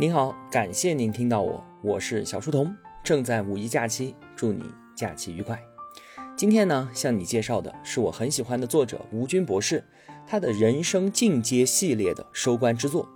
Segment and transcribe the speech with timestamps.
[0.00, 4.62] 您好，感谢您听到我，我是小书童，正在五一假期，祝你
[4.94, 5.60] 假期愉快。
[6.36, 9.82] 今天呢，向你介绍的是我很喜欢的作者吴军博士，
[10.24, 13.08] 他的人生进阶系列的收官之作，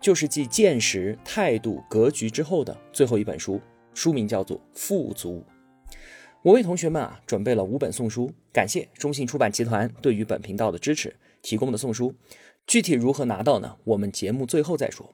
[0.00, 3.60] 就是继见识、态度、格局之后的最后一本书，
[3.92, 5.44] 书名叫做《富足》。
[6.42, 12.14] 我为同学们啊准备了五本送书，感谢中信出版集团对于本频道的支持提供的送书。
[12.64, 13.74] 具体如何拿到呢？
[13.82, 15.12] 我们节目最后再说。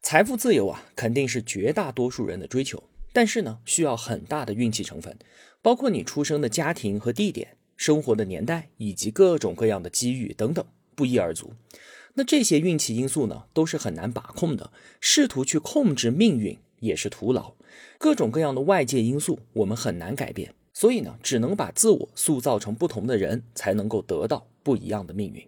[0.00, 5.18] 财富自由啊，肯定是绝大多数人的追求，但是呢，需要很大的运气成分，
[5.60, 11.52] 包括你出生的家庭和地点、生活的年代以及各种各样的机遇等等，不一而足。
[12.14, 17.54] 那这些运气因素呢，都是很难把控的，试图去控制命运也是徒劳。
[17.98, 25.46] 各种各样的外界因素，我们很难改变，所以呢，只能把自我塑造成不同的人，才能够得到不一样的命运。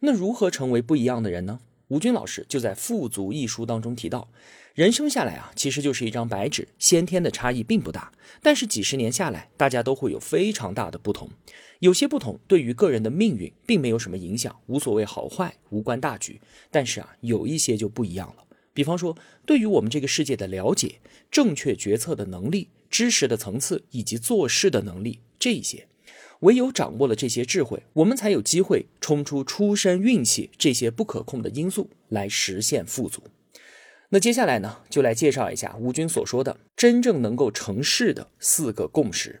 [0.00, 1.60] 那如何成为不一样的人呢？
[1.92, 4.26] 吴军老师就在《富足》一书当中提到，
[4.74, 11.28] 人生下来啊，其实就是一张白纸，先天的差异并不大，但是几十年下来，大家都会有非常大的不同。
[11.80, 16.40] 有些不同对于个人的命运并没有什么影响，无所谓好坏，无关大局。
[16.70, 18.44] 但是啊，有一些就不一样了。
[18.72, 19.14] 比方说，
[19.44, 20.94] 对于我们这个世界的了解、
[21.30, 25.86] 正确决策的能力、知识的层次以及做事的能力，这一些，
[26.42, 33.22] 唯有掌握了这些智慧，我们才有机会冲出出身运气这些不可控的因素，来实现富足。
[34.10, 39.40] 那接下来呢，就来介绍一下吴军所说的真正能够成事的四个共识。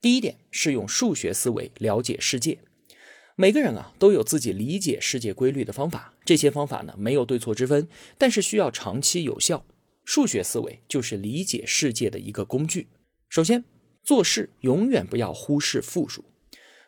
[0.00, 2.58] 第一点是用数学思维了解世界。
[3.36, 9.64] 每个人啊都有自己理解世界规律的方法，这些方法呢没有对错之分，但是需要长期有效。
[10.04, 12.88] 数学思维就是理解世界的一个工具。
[13.28, 13.64] 首先，
[14.02, 16.24] 做事永远不要忽视负数。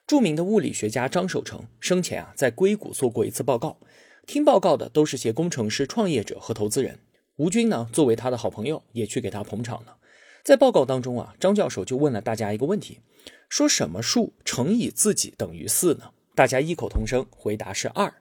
[0.06, 3.78] 著名的物理学家张守成生前啊在硅谷做过一次报告，
[4.26, 6.98] 听报告的都是些工程师、创业者和投资人。
[7.36, 9.96] 吴军呢作为他的好朋友，也去给他捧场了。
[10.44, 13.00] 在报告当中啊，张教授就问了大家一个问题：
[13.48, 16.10] 说什么数乘以自己等于四呢？
[16.34, 18.12] 大家异口同声回答是二。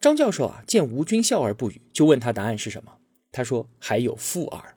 [0.00, 2.98] 张教授啊，见吴军笑而不语，就问他答案是什么。
[3.32, 4.74] 他说还有负二。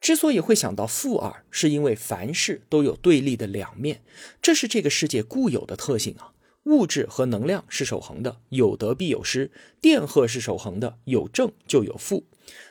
[0.00, 4.02] 之所以会想到负二，是因为凡事都有对立的两面，
[4.40, 6.32] 这是这个世界固有的特性啊。
[6.64, 9.50] 物质和能量是守恒的，有得必有失；
[9.80, 12.24] 电荷是守恒的，有正就有负。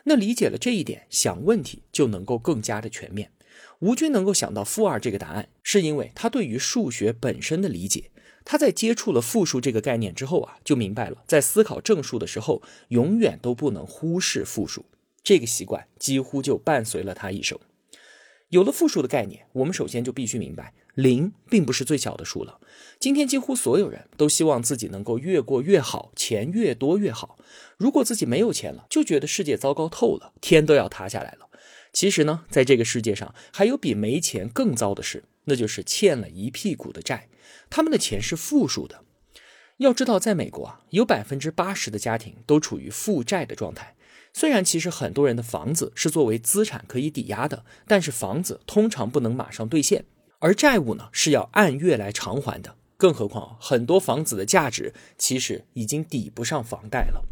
[0.04, 3.32] 那理解了这一点，想问题就能够更加的全面。
[3.80, 8.12] 吴军能够想到负二这个答案，是因为他对于数学本身的理解。
[8.46, 14.86] 他在接触了负数这个概念之后啊，就明白了，在思考正数的时候，永远都不能忽视负数。
[15.28, 17.60] 这个习惯几乎就伴随了他一生。
[18.48, 22.62] 有了负数的概念，我们首先就必须明白，零并不是最小的数了。
[22.98, 27.38] 今天几乎所有人都希望自己能够越过越好，钱越多越好。
[27.76, 31.50] 如果自己没有钱了，就觉得世界糟糕透了，天都要塌下来了。
[31.92, 37.28] 其实呢，在这个世界上，还有比没钱更糟的事，那就是欠了一屁股的债。
[37.70, 39.04] 他们的钱是负数的。
[39.80, 43.97] 要知道，在美国啊，有百分之八十的家庭都处于负债的状态。
[44.38, 50.06] 虽然其实很多人的房子是作为资产可以抵押的，但是房子通常不能马上兑现，
[50.38, 52.76] 而债务呢是要按月来偿还的。
[52.98, 57.26] 更何况，很多房子的价值其实已经抵不上房贷了。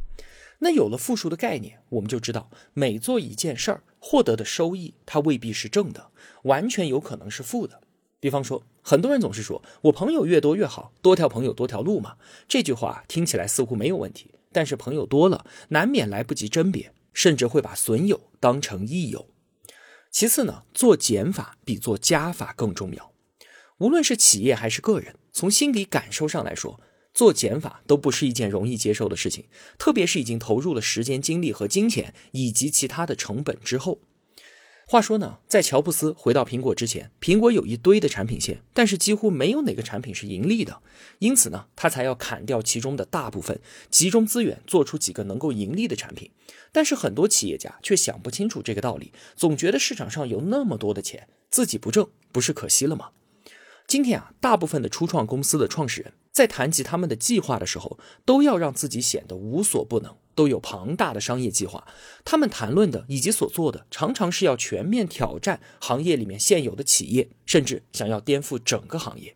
[0.57, 6.07] 那有了负数的概念，我们就知道每做一件事儿获得的收益，它未必是正的，
[6.45, 7.81] 完全有可能是负的。
[8.19, 12.15] 比方说，很多人总是说我朋友越多越好，多条朋友多条路嘛。
[12.47, 19.27] 这句话听起来似乎没有问题，但是朋友多了，难免来不及甄别，甚至会把损友当成益友。
[20.09, 23.11] 其次呢，做减法比做加法更重要。
[23.79, 26.79] 无论是企业还是个人，从心理感受上来说，
[27.13, 29.43] 做减法都不是一件容易接受的事情，
[29.77, 33.99] 特别是已经投入了时间、精力和金钱以及其他的成本之后。
[34.87, 40.79] 话说呢，在乔布斯回到苹果之前，苹果有一堆的产品线，但是几乎没有哪个产品是盈利的。
[41.17, 43.59] 因此呢，他才要砍掉其中的大部分，
[43.89, 46.29] 集中资源做出几个能够盈利的产品。
[46.71, 53.09] 但是很多企业家却想不清楚这个道理，总觉得市场上有那么多的钱，自己不挣不是可惜了吗？
[53.87, 60.15] 今天啊，大部分的初创公司的创始人在谈及他们的计划的时候，都要让自己显得无所不能。
[60.35, 61.87] 都有庞大的商业计划，
[62.23, 69.35] 他们谈论的以及所做的，常常是要全面挑战行业里面现有的企业，甚至想要颠覆整个行业。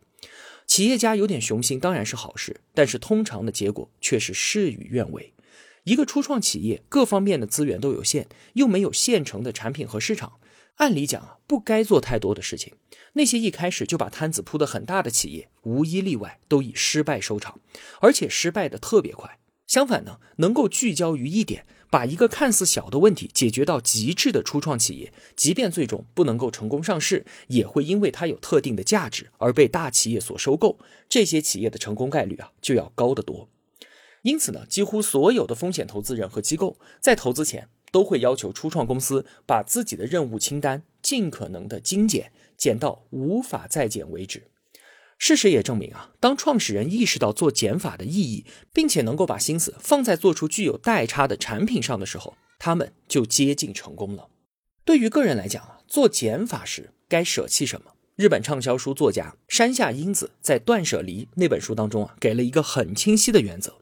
[0.67, 5.33] 企业家有点雄心当然是好事，但是通常的结果却是事与愿违。
[5.85, 10.33] 一个初创企业各方面的资源都有限，又没有现成的产品和市场，
[10.75, 12.75] 按理讲啊，不该做太多的事情。
[13.13, 17.59] 那些一开始就把摊子铺得很大的企业，无一例外都以失败收场，
[18.01, 19.38] 而且失败的特别快。
[19.69, 30.79] 相反呢，能够聚焦于一点，把一个看似小的问题解决到极致的初创企业，即便最终不能够成功上市，也会因为它有特定的价值而被大企业所收购。
[31.07, 33.47] 这些企业的成功概率啊，就要高得多。
[34.23, 44.47] 因此呢，几乎所有的风险投资人和机构在投资前都会要求初创公司把自己的任务清单尽可能的精简，减到无法再减为止。
[45.19, 54.29] 事实也证明啊，当创始人意识到做减法的意义，并且能够把心思放在做出具有代差的产品上的时候，他们就接近成功了。
[54.85, 57.91] 对于个人来讲啊，做减法时该舍弃什么？
[58.15, 63.75] 日本畅销书作家山下英子在《断舍离》那本书当中啊，给了一个很清晰的原则。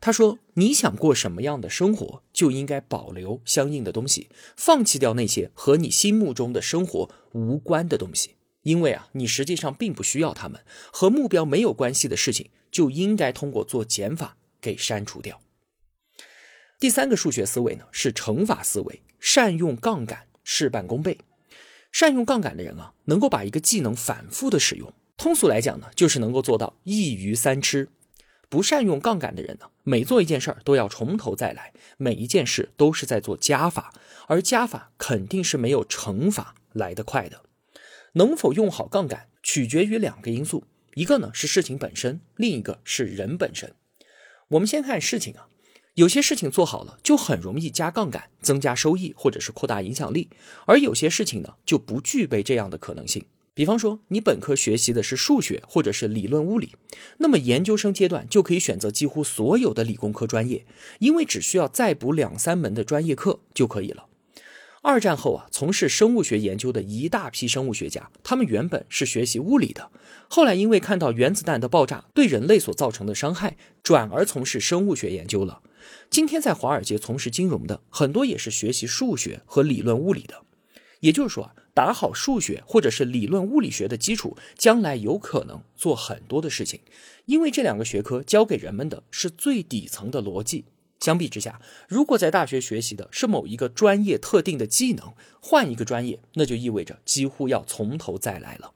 [0.00, 10.62] 他说：“你想过什么样的生活，就应该保留相应的东西，放弃掉那些和你心目中的生活无关的东西。”因为啊，你实际上并不需要他们，
[10.92, 15.40] 和目标没有关系的事情，就应该通过做减法给删除掉。
[16.78, 21.18] 第三个数学思维呢，是乘法思维，善用杠杆，事半功倍。
[21.90, 24.92] 善用杠杆的人啊，能够把一个技能反复的使用。
[25.16, 27.88] 通俗来讲呢，就是能够做到一鱼三吃。
[28.50, 33.92] 不善用杠杆的人呢，每做一件事儿都要从头再来，每一件事都是在做加法，
[34.26, 37.42] 而加法肯定是没有乘法来得快的。
[38.14, 40.64] 能否用好杠杆，取决于两个因素，
[40.94, 43.74] 一个呢是事情本身，另一个是人本身。
[44.48, 45.48] 我们先看事情啊，
[45.94, 50.28] 有些事情做好了，就很容易加杠杆，增加收益或者是扩大影响力；
[50.66, 53.26] 而有些事情呢，就不具备这样的可能性。
[53.54, 56.76] 比方说，你本科学习的是数学或者是理论物理，
[57.18, 60.64] 那么研究生阶段就可以选择几乎所有的理工科专业，
[61.00, 64.07] 因为只需要再补两三门的专业课就可以了。
[64.80, 69.90] 二战后啊，从事生物学研究的一大批生物学家，他们原本是学习物理的，
[70.28, 75.62] 后来因为看到原子弹的爆炸对人类所造成的伤害，转而从事生物学研究了。
[76.08, 80.42] 今天在华尔街从事金融的很多也是学习数学和理论物理的。
[81.00, 86.80] 也就是说啊，打好数学或者是理论物理学的基础，将来有可能做很多的事情，
[87.26, 90.64] 因为这两个学科教给人们的是最底层的逻辑。
[91.00, 98.72] 相比之下，如果在大学学习的是某一个专业特定的技能，换一个专业，那就意味着几乎要从头再来了。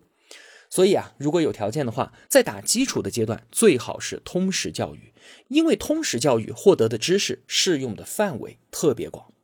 [0.71, 5.13] 所以啊，如果有条件的话，在打基础的阶段，最好是通识教育，
[5.49, 9.35] 因为通识教育获得的知识适用的范围特别广。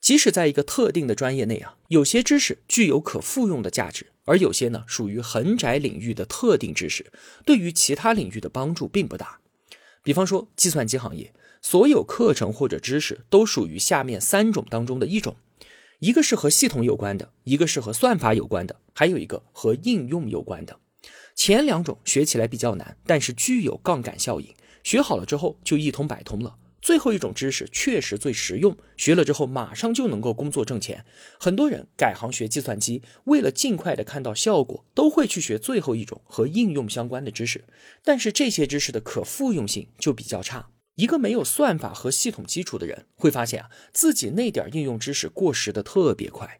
[0.00, 7.10] 即使在一个特定的专业内啊，有些知识具有可复用的价值，而有些呢属于很窄领域的特定知识，
[7.46, 9.40] 对于其他领域的帮助并不大。
[10.02, 11.32] 比方说，计算机行业。
[11.70, 15.36] 所有课程或者知识都属于下面三种当中的一种，
[15.98, 20.80] 一个是和系统有关的，一个是和算法有关的，还有一个和应用有关的。
[21.34, 26.56] 前两种学起来比较难，但是具有杠杆效应，学好了之后就一通百通了。
[26.80, 31.04] 最后一种知识确实最实用，学了之后马上就能够工作挣钱。
[31.38, 37.64] 很多人改行学计算机，为了尽快的看到效果，都会去学最后一种和应用相关的知识，
[38.02, 40.70] 但是这些知识的可复用性就比较差。
[40.98, 46.58] 一个没有算法和系统基础的人会发现啊，自己那点应用知识过时的特别快。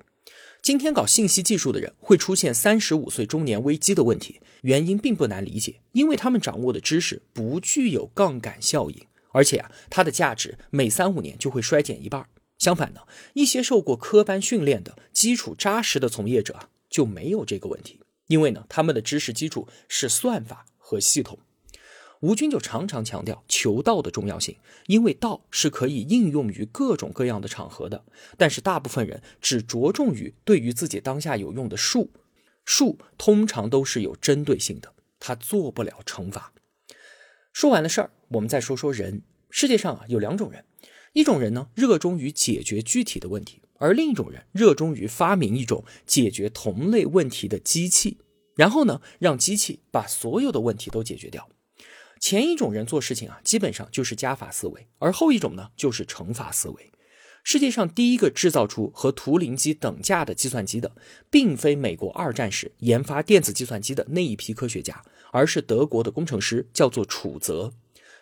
[0.62, 12.24] 今天搞信息技术的人会出现三十五岁中年危机的问题，原因并不难理解，因为他们掌握的知识不具有杠杆效应，而且啊，它的价值每三五年就会衰减一半。
[12.58, 13.00] 相反呢，
[13.34, 21.40] 一些受过科班训练的基础扎实的从业者，就没有这个问题，因为呢，他们的知识基础是算法和系统。
[22.20, 24.56] 吴军就常常强调求道的重要性，
[24.86, 28.04] 因为道是可以应用于各种各样的场合的。
[28.36, 32.10] 但是大部分人只着重于对于自己当下有用的术，
[32.64, 36.52] 术通常都是有针对性的，他做不了乘法。
[37.52, 39.22] 说完了事儿，我们再说说人。
[39.50, 40.64] 世界上啊有两种人，
[41.12, 48.18] 一种人呢热衷于解决具体的问题，而另一种人热衷于发明一种解决同类问题的机器，
[48.56, 51.48] 然后呢让机器把所有的问题都解决掉。
[52.20, 56.90] 前一种人做事情啊，基本上就是加法思维，而后一种呢，就是乘法思维。
[57.44, 60.92] 世界上第一个制造出和图灵机等价的计算机的，
[61.30, 67.72] 并非美国二战时研发电子计算机的那一批科学家，而是德国的工程师，叫做楚泽。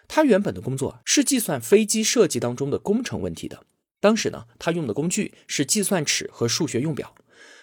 [0.07, 3.65] 他原本的工作是计算飞机设计当中的工程问题的。
[3.99, 7.17] 当时呢，他用的工具是计算尺和数学用表。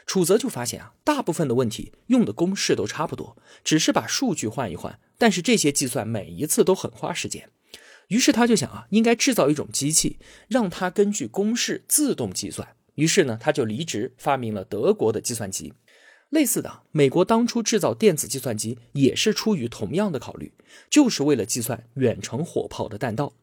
[0.05, 4.99] 楚泽就发现啊，大部分的问题用的公式都差不多，只是把数据换一换。
[5.17, 7.49] 但是这些计算每一次都很花时间，
[8.09, 12.75] 于是他就想啊，应该制造一种机器，让它根据公式自动计算。
[12.95, 15.73] 于是呢，他就离职发明了德国的计算机。
[16.29, 20.51] 类似的，美国当初制造电子计算机也是出于同样的考虑，
[20.89, 23.33] 就是为了计算远程火炮的弹道。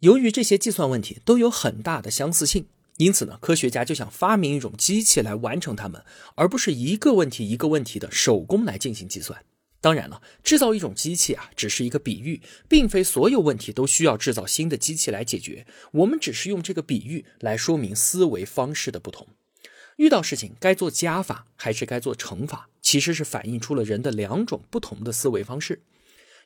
[0.00, 2.66] 由于这些计算问题都有很大的相似性，
[2.98, 6.02] 因此呢，科学家就想发明一种机器来完成它们，
[6.34, 9.44] 而不是一个问题一个问题的手工来进行计算。
[9.82, 15.66] 当然了，制造一种机器啊，只是一个比喻，并非所有问题都需要制造新的机器来解决。
[15.92, 19.28] 我们只是用这个比喻来说明思维方式的不同。
[19.96, 25.82] 遇到事情该做加法还是该做乘法，其实是反映出了人的两种不同的思维方式。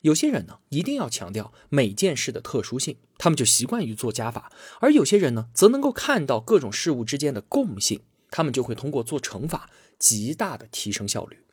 [0.01, 11.45] 有些人呢，一定要强调每件事的特殊性，他们就习惯于做加法；而有些人呢，则能够看到各种事物之间的共性，他们就会通过做乘法，极大的提升效率。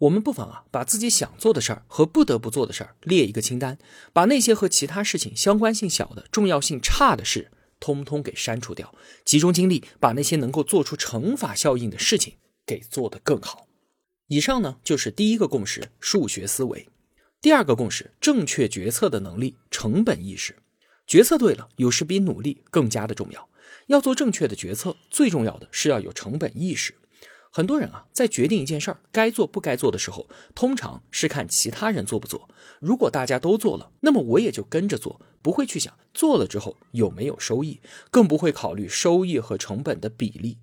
[0.00, 3.78] 我们不妨啊，把自己想做的事儿和不得不做的事儿列一个清单，
[4.12, 7.50] 把那些和其他事情相关性小的、重要性差的事。
[7.80, 12.34] 通通给删除掉，集中精力把那些能够做出乘法效应的事情
[12.64, 13.66] 给做得更好。
[14.28, 16.86] 以上呢就是第一个共识：数学思维。
[17.42, 20.54] 第二个共识：正确决策的能力，成本意识。
[21.08, 23.48] 决策对了，有时比努力更加的重要。
[23.88, 26.94] 要做正确的决策，最重要的是要有成本意识。
[27.50, 32.48] 很多人啊，在决定一件事儿该做不该做的时候，通常是看其他人做不做。
[32.78, 37.80] 如果大家都做了，那么我也就跟着做，不会去想做了之后有没有收益，
[38.12, 40.58] 更不会考虑收益和成本的比例。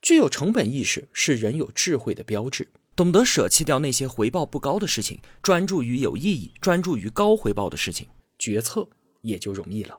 [0.00, 8.08] 具有成本意识是人有智慧的标志，懂得舍弃掉那些回报不高的事情，专注于有意义、专注于高回报的事情，
[8.38, 8.88] 决策
[9.22, 9.98] 也就容易了。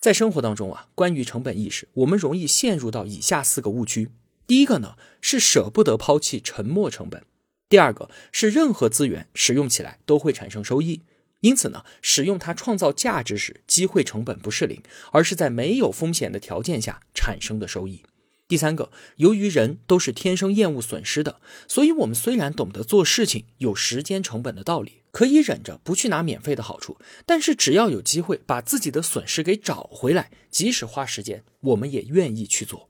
[0.00, 4.10] 在生活当中啊，关于成本意识，我们容易陷入到以下四个误区。
[4.46, 7.22] 第一个呢是舍不得抛弃沉没成本，
[7.68, 11.02] 第二个是任何资源使用起来都会产生收益，
[11.40, 18.02] 因此呢使用它创造价值时，机会成本不是零，而是在没有风险的条件下产生的收益。
[18.50, 32.88] 第三个，由于人都是天生厌恶损失的，所以我们虽然懂得做事情有时间成本的道理，可以忍着不去拿免费的好处，但是只要有机会把自己的损失给找回来，即使花时间，我们也愿意去做。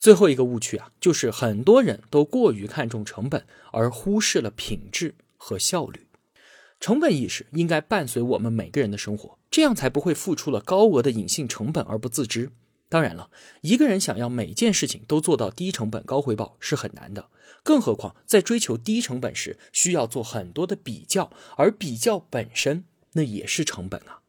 [0.00, 6.06] 最后一个误区啊，就是很多人都过于看重成本，而忽视了品质和效率。
[6.80, 12.50] 成本意识应该伴随我们每个人的生活，这样才不会付出了高额的隐性成本而不自知。
[12.88, 13.30] 当然了，
[13.60, 17.28] 一个人想要每件事情都做到低成本高回报是很难的，
[17.62, 24.22] 更何况在追求低成本时，需要做很多的比较，而比较本身那也是成本啊。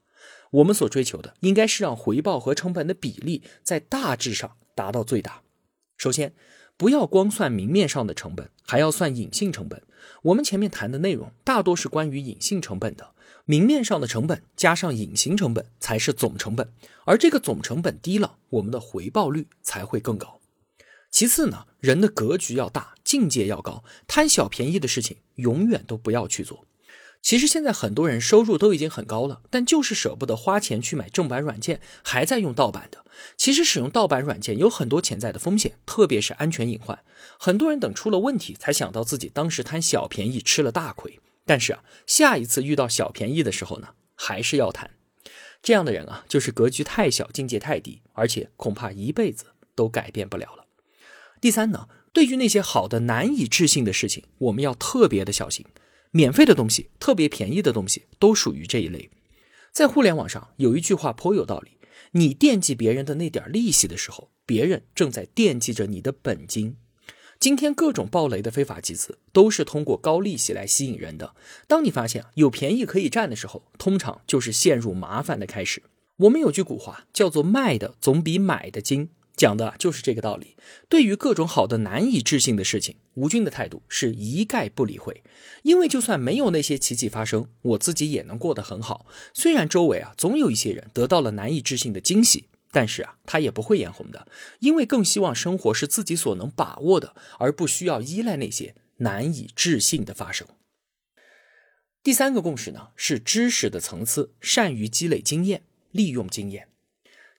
[0.52, 5.44] 我们所追求的应该是让回报和成本的比例在大致上达到最大。
[5.96, 6.34] 首先，
[6.76, 9.84] 不要光算明面上的成本，还要算隐性成本。
[10.24, 13.14] 我们前面谈的内容大多是关于隐性成本的，
[13.50, 16.72] 明面上的成本加上隐形成本才是总成本，
[17.06, 20.40] 而这个总成本低了，我们的回报率才会更高。
[21.10, 26.68] 其次呢，人的格局要大，境界要高，贪小便宜的事情永远都不要去做。
[27.24, 33.04] 其实现在很多人收入都已经很高了，但就是舍不得花钱去买正版软件，还在用盗版的。
[33.36, 37.00] 其实使用盗版软件有很多潜在的风险，特别是安全隐患。
[37.40, 41.20] 很多人等出了问题才想到自己当时贪小便宜吃了大亏。
[41.50, 44.92] 但是啊，下一次遇到小便宜的时候呢，还是要贪。
[45.64, 50.68] 这样的人啊，就是格局太小，境界太低，而且恐怕一辈子都改变不了了。
[51.42, 55.66] 第三呢，对于那些好的难以置信的事情，我们要特别的小心。
[56.12, 59.10] 免费的东西，特别便宜的东西，都属于这一类。
[59.72, 61.80] 在互联网上有一句话颇有道理：
[62.12, 66.78] 你惦记别人的那点利息的时候，别人正在惦记着你的本金。
[67.40, 71.36] 今天各种暴雷的非法集资，都是通过高利息来吸引人的。
[71.68, 75.82] 当你发现有便宜可以占的时候，通常就是陷入麻烦的开始。
[76.18, 79.12] 我们有句古话叫做“卖的总比买的精”。
[79.38, 80.58] 讲的就是这个道理。
[80.90, 85.24] 对于各种好的难以置信的事情，吴军的态度是一概不理会。
[85.64, 89.06] 因为就算没有那些奇迹发生，我自己也能过得很好。
[89.34, 94.28] 虽然周围啊总有一些人得到了难以置信的惊喜，但是啊他也不会眼红的，
[94.60, 100.48] 因为更希望生活是自己所能把握的，而不需要依赖那些难以置信的发生。
[102.02, 106.70] 第三个共识呢是知识的层次，善于积累经验，利用经验。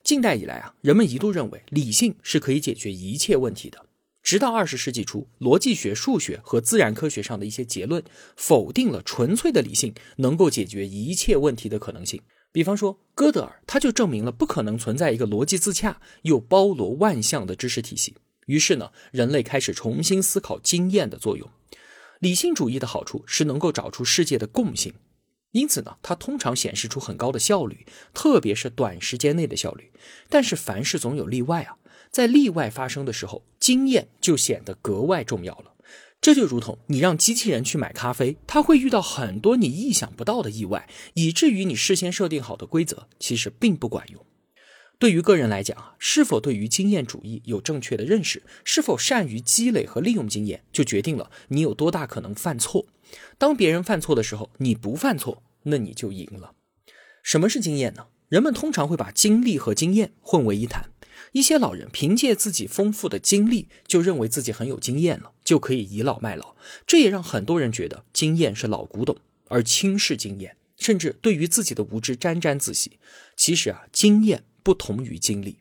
[0.02, 3.86] 近代以来啊，人们一度认为理性是可以解决一切问题的。
[4.22, 8.04] 直到二十世纪初，逻辑学、数学和自然科学上的一些结论
[8.36, 12.20] 否定了纯粹的理性能够解决一切问题的可能性。
[12.52, 18.16] 比方说，哥德尔他就证明了不可能存在一个逻辑自洽又包罗万象的知识体系。
[18.46, 21.48] 于是呢，人类开始重新思考经验的作用。
[22.18, 24.94] 理性主义的好处是能够找出世界的共性。
[25.52, 29.92] 因此呢，它通常显示出很高的效率，特别是短时间内的效率。
[30.28, 31.76] 但是凡事总有例外啊，
[32.10, 35.69] 在例外发生的时候，经验就显得格外重要了。
[36.20, 44.24] 这就如同你让机器人去买咖啡，它会遇到很多你意想不到的意外，以至于你事先设定好的规则其实并不管用。
[44.98, 52.84] 对于个人来讲啊，是否对于经验主义有正确的认识，是否善于积累和利用经验，就决定了你有多大可能犯错。
[53.38, 56.52] 当别人犯错的时候，你不犯错，那你就赢了。
[57.22, 58.08] 什么是经验呢？
[58.28, 60.90] 人们通常会把经历和经验混为一谈。
[61.32, 66.56] 一些老人凭借自己丰富的经历，就认为自己很有经验了，就可以倚老卖老。
[66.86, 69.16] 这也让很多人觉得经验是老古董，
[69.48, 72.98] 而轻视经验，甚至对于自己的无知沾沾自喜。
[73.36, 75.56] 其实啊，经验不同于经历。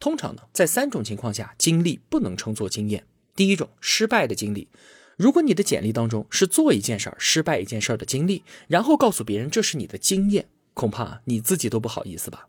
[0.00, 3.06] 通常呢，在三种情况下，经历不能称作经验。
[3.36, 4.68] 第一种，失败的经历。
[5.16, 12.48] 如果你的简历当中是做一件事儿失败一件事儿的经历，然后告诉别人这是你的经验，恐怕你自己都不好意思吧。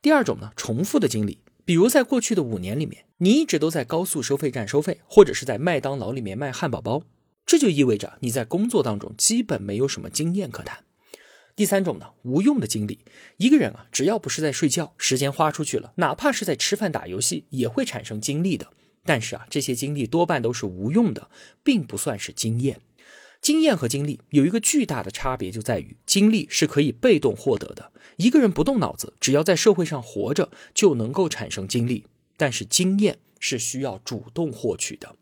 [0.00, 1.38] 第二种呢，重复的经历。
[1.68, 7.02] 比如，在过去的五年里面，你一直都在高速收费站收费，或者是在麦当劳里面卖汉堡包，
[7.44, 10.82] 这就意味着你在工作当中基本没有什么经验可谈。
[11.54, 13.00] 第三种呢，无用的经历。
[13.36, 18.68] 一个人啊，只要不是在睡觉，时间花出去了，哪怕是在吃饭打游戏，也会产生经历的。
[19.04, 21.28] 但是啊，这些经历多半都是无用的，
[21.62, 22.80] 并不算是经验。
[23.40, 27.92] 经验和经历有一个巨大的差别，就在于经历是可以被动获得的。
[28.16, 32.06] 一个人不动脑子，只要在社会上活着，就能够产生经历。
[32.36, 35.16] 但是经验是需要主动获取的，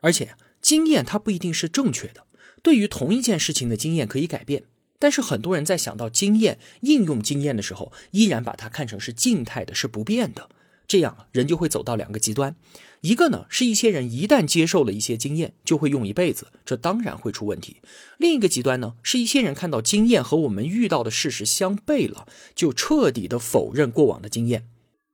[0.00, 2.26] 而且经验它不一定是正确的。
[2.62, 4.64] 对于同一件事情的经验可以改变，
[4.98, 10.48] 但是很多人在想到经验、应用经验的时候，依然把它看成是静态的，是不变的。
[10.86, 12.56] 这样人就会走到两个极端。
[13.00, 17.82] 一个呢，是一些人一旦接受了一些经验，就会用一辈子，这当然会出问题。
[18.16, 24.66] 另一个极端呢，是一些人看到经验和我们遇到的事实相悖了，就彻底的否认过往的经验，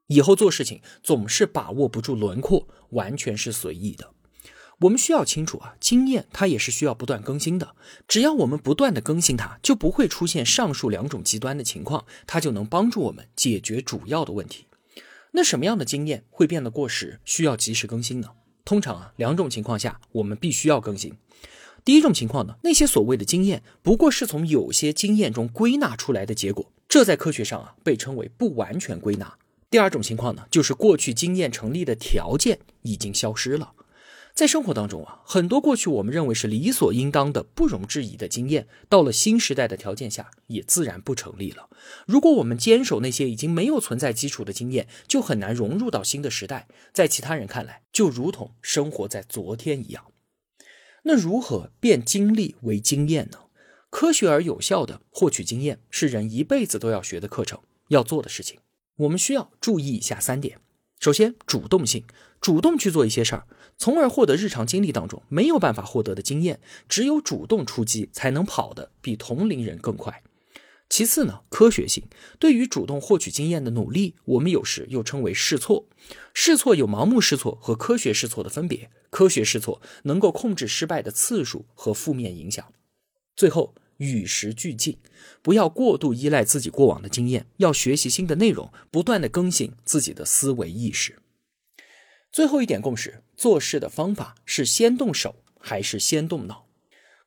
[0.06, 4.12] 以后做事情总是把握不住轮廓，完全是随意的。
[4.82, 7.74] 我们需要清楚啊，经验它也是需要不断更新的。
[8.06, 14.66] 只要我们不断的更新它，就不会出现上述两种极端的情况，它就能帮助我们解决主要的问题。
[15.32, 18.30] 那什么样的经验会变得过时，需要及时更新呢？
[18.64, 21.14] 通常啊，两种情况下我们必须要更新。
[21.84, 29.38] 第一种情况呢，那些所谓的经验不过是从有些经验中归纳出来的结果，这在科学上啊被称为不完全归纳。
[29.70, 33.72] 第二种情况呢，就是过去经验成立的条件已经消失了。
[34.34, 41.68] 在生活当中啊，很多过去我们认为是理所应当的、不容置疑的经验，到了新时代的条件下，也自然不成立了。
[42.06, 46.68] 如果我们坚守那些已经没有存在基础的经验，就很难融入到新的时代。
[46.92, 50.06] 在其他人看来，就如同生活在昨天一样。
[51.02, 53.40] 那如何变经历为经验呢？
[53.90, 58.60] 科学而有效的获取经验，是人一辈子都要学的课程，要做的事情。
[58.96, 60.60] 我们需要注意以下三点：
[61.00, 62.04] 首先，主动性，
[62.40, 63.46] 主动去做一些事儿。
[63.80, 70.22] 从而获得日常经历当中没有办法获得的经验，只有主动出击才能跑得比同龄人更快。
[70.90, 72.04] 其次呢，科学性
[72.38, 75.86] 对于主动获取经验的努力，我们有时又称为试错。
[76.34, 82.62] 试错有盲目试错和科学试错的分别，科学试错能够控制失败的次数和负面影响。
[83.34, 84.98] 最后，与时俱进，
[85.40, 91.16] 不要过度依赖自己过往的经验，要学习新的内容，不断的更新自己的思维意识。
[92.32, 96.66] 最后一点共识：做事的方法是先动手还是先动脑？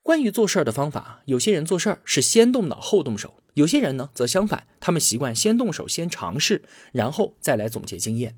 [0.02, 6.62] 关于做事儿的方法，有些人做事儿是先动脑后动手，有些人呢则相反，他们习惯先动手先尝试，
[6.92, 8.36] 然后再来总结经验。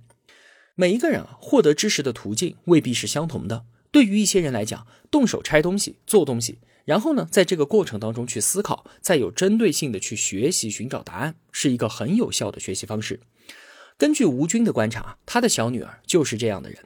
[0.75, 3.65] 每一个人啊，获得知识的途径未必是相同的。
[3.93, 13.21] 对于一些人来讲，动手拆东西、做东西，然后呢，在这个过程当中去思考，再有针对性的去学习、寻找答案，是一个很有效的学习方式。
[13.99, 16.79] 根据吴军的观察，他的小女儿就是这样的人。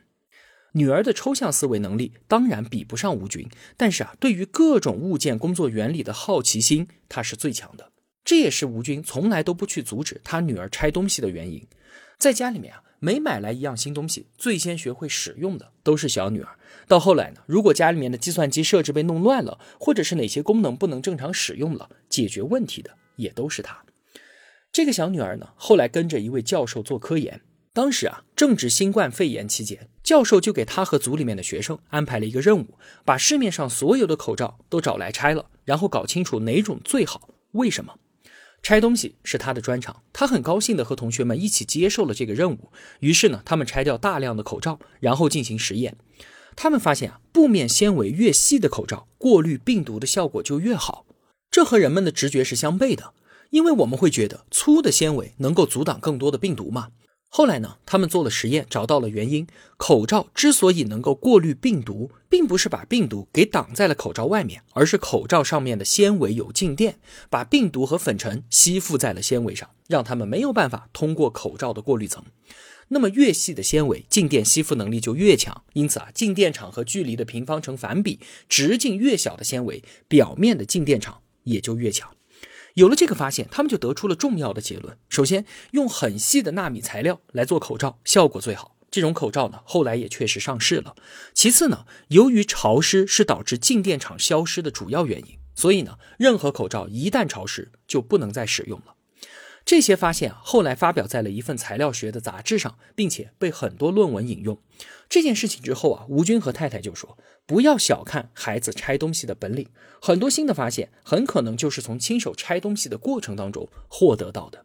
[0.75, 7.91] 女儿的抽象思维能力当然比不上吴军，但是啊，对于各种物件工作原理的好奇心，她是最强的。
[8.23, 11.67] 这也是吴军从来都不去阻止他女儿拆东西的原因。
[12.17, 16.57] 在家里面啊，每买来一样新东西，最先学会使用的都是小女儿。
[16.87, 23.83] 到后来呢，如果家里面的计算机设置被弄乱了，或者是哪些功能不能正常使用了，解决问题的也都是她。
[24.73, 27.41] 这个小女儿呢，后来跟着一位教授做科研。
[27.73, 37.31] 当时啊，正值新冠肺炎期间，教授就给她和组里面的学生安排了一个任务，把市面上所有的口罩都找来拆了，然后搞清楚哪种最好。
[37.53, 37.97] 为什么？
[38.63, 42.71] 拆东西是他的专长，他很高兴的和同学们一起接受了这个任务。
[43.01, 45.97] 于是呢，他们拆掉大量的口罩，然后进行实验。
[46.55, 51.07] 他们发现啊，布面纤维越细的口罩，过滤病毒的效果就越好。
[51.51, 53.15] 这和人们的直觉是相悖的。
[53.51, 56.89] 因为我们会觉得粗的纤维能够阻挡更多的病毒嘛，
[57.29, 59.47] 后来呢，他们做了实验，找到了原因。
[59.77, 72.25] 口罩之所以能够过滤病毒，并不是把病毒给挡在了口罩外面，而是口罩上面的纤维有静电，把病毒和粉尘吸附在了纤维上，让它们没有办法通过口罩的过滤层。
[72.89, 75.63] 那么越细的纤维，静电吸附能力就越强。
[75.75, 82.11] 因此啊，静电场和距离的平方成反比，直径越小的纤维，表面的静电场也就越强。
[82.75, 84.97] 有了这个发现，他们就得出了重要的结论。
[85.09, 88.77] 首先，用很细的纳米材料来做口罩，效果最好。
[88.91, 90.97] 这种口罩呢，后来也确实上市了。
[91.33, 98.95] 其次呢，由于潮湿是导致静电场消失的主要原因，所以呢，任何口罩一旦潮湿就不能再使用了。
[99.65, 104.59] 这些发现，后来发表在了一份材料学的杂志上，并且被很多论文引用。
[105.09, 109.69] 这件事情之后啊，吴军和太太就说：“不要小看孩子拆东西的本领，
[110.01, 114.65] 很多新的发现很可能就是从亲手拆东西的过程当中获得到的。”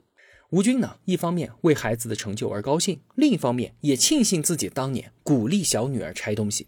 [0.52, 6.68] 吴军呢，一方面为孩子的成就而高兴，另一方面也庆幸自己当年鼓励小女儿拆东西。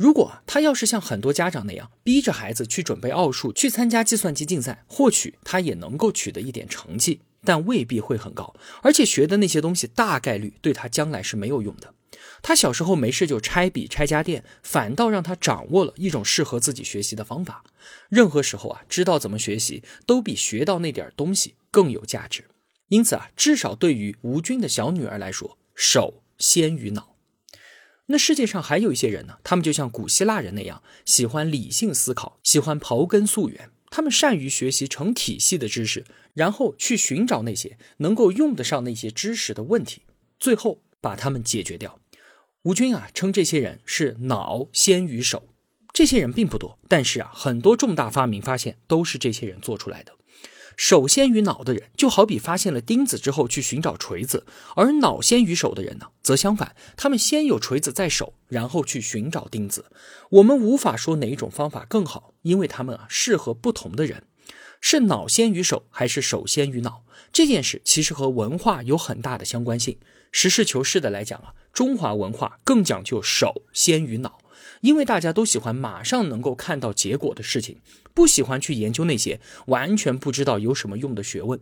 [0.00, 7.20] 如果他要是像很多家长那样逼着孩子去准备奥数、去参加计算机竞赛，或许他也能够取得一点成绩。
[7.44, 11.92] 但未必会很高，而且学的那些东西大概率对他将来是没有用的。
[12.40, 17.62] 他小时候没事就拆笔、拆家电，反倒让他掌握了一种适合自己学习的方法。
[18.08, 22.46] 任何时候啊，知道怎么学习，都比学到那点东西更有价值。
[22.88, 27.09] 因此啊，至少对于吴军的小女儿来说，手先于脑。
[28.12, 33.70] 那世界上还有一些人呢，他们就像古希腊人那样，喜欢理性思考，喜欢刨根溯源。
[33.88, 40.02] 他们善于学习成体系的知识，然后去寻找那些能够用得上那些知识的问题，
[40.40, 42.00] 最后把它们解决掉。
[42.62, 45.48] 吴军啊，称这些人是脑先于手。
[45.92, 50.12] 这些人并不多，但是啊，很多重大发明发现都是这些人做出来的。
[50.80, 59.84] 手先于脑的人，就好比发现了钉子之后去寻找锤子；而脑先于手的人呢，则相反，他们先有锤子在手，然后去寻找钉子。
[60.30, 64.24] 我们无法说哪一种方法更好，因为他们啊适合不同的人。
[64.80, 67.04] 是脑先于手，还是手先于脑？
[67.30, 69.98] 这件事其实和文化有很大的相关性。
[70.32, 74.39] 实事求是的来讲啊，中华文化更讲究手先于脑。
[74.80, 77.78] 因为大家都喜欢马上能够看到结果的事情，
[78.14, 81.60] 不喜欢去研究那些完全不知道有什么用的学问。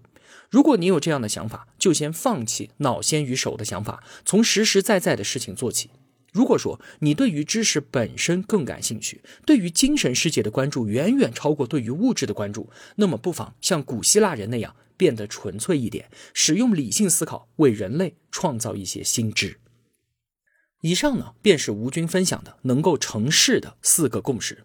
[0.50, 5.90] 如果你有这样的想法，就先放弃脑先于手的想法，从实实在在的事情做起。
[6.32, 19.58] 如果说你对于知识本身更感兴趣，对于精神世界的关注远远超过对于物质的关注，那么不妨像古希腊人那样变得纯粹一点，使用理性思考为人类创造一些新知。
[20.80, 24.64] 以上呢，便是吴军分享的能够成事的四个共识。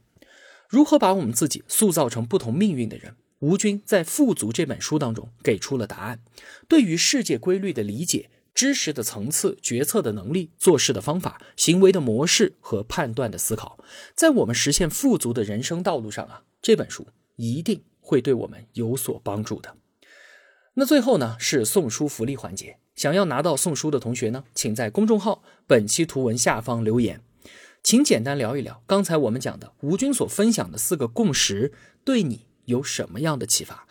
[0.70, 3.16] 如何把我们自己塑造成不同命运的人？
[3.40, 6.22] 吴军在《富足》这本书当中给出了答案。
[6.68, 13.78] 对于世界规律的理解、知识的层次、决策的能力、做事的方法、行为的模式和判断的思考，
[14.16, 19.76] 在我们实现富足的人生道路上啊，这本书一定会对我们有所帮助的。
[20.76, 22.78] 那最后呢，是送书福利环节。
[23.04, 27.20] 想要拿到送书的同学呢，请在公众号本期图文下方留言，
[27.84, 31.74] 请简单聊一聊刚才我们讲的吴军所分享的四个共识
[32.06, 33.86] 对你有什么样的启发？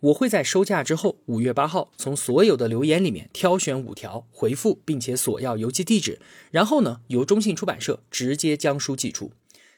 [0.00, 9.32] 我会在收假之后，五月八号从所有的留言里面挑选五条回复，并且索要邮寄地址，然后呢由中信出版社直接将书寄出。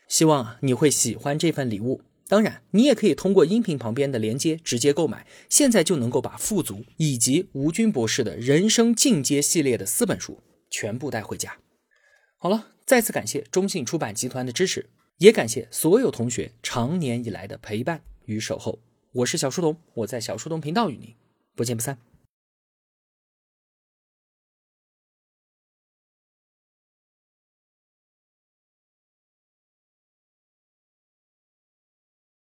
[0.09, 2.03] 希望你会喜欢这份礼物。
[2.31, 10.40] 当然，你也可以通过音频旁边的连接直接购买，现在就能够把《富足》以及吴军博士的人生进阶系列的四本书
[10.71, 11.59] 全部带回家。
[12.38, 14.88] 好了，再次感谢中信出版集团的支持，
[15.19, 18.79] 也感谢所有同学长年以来的陪伴与守候。
[19.11, 21.12] 我是小书童，我在小书童频道与您
[21.57, 21.99] 不见不散。